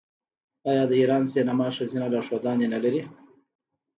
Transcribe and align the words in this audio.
آیا 0.69 0.83
د 0.89 0.93
ایران 1.01 1.23
سینما 1.33 1.67
ښځینه 1.77 2.07
لارښودانې 2.13 2.67
نلري؟ 2.73 3.01